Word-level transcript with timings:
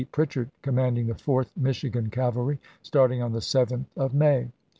Pritchard, 0.11 0.49
commanding 0.63 1.05
the 1.05 1.13
4th 1.13 1.51
Michigan 1.55 2.09
Cavalry, 2.09 2.57
starting 2.81 3.21
on 3.21 3.33
the 3.33 3.37
7th 3.39 3.85
of 3.95 4.15
May. 4.15 4.47